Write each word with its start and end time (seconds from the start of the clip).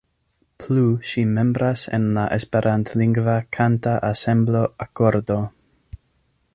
Plu 0.61 0.85
ŝi 1.09 1.25
membras 1.33 1.83
en 1.97 2.07
la 2.15 2.23
esperantlingva 2.37 3.37
kanta 3.59 3.93
ensemblo 4.09 4.65
Akordo. 4.87 5.39